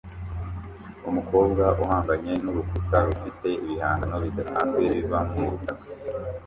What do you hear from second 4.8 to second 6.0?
biva mubutaka